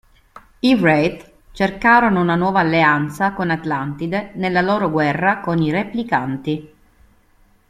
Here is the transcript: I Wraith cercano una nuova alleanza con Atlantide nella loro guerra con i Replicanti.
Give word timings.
I 0.61 0.73
Wraith 0.77 1.31
cercano 1.51 2.19
una 2.21 2.33
nuova 2.33 2.61
alleanza 2.61 3.33
con 3.33 3.51
Atlantide 3.51 4.31
nella 4.33 4.61
loro 4.61 4.89
guerra 4.89 5.41
con 5.41 5.61
i 5.61 5.69
Replicanti. 5.69 6.73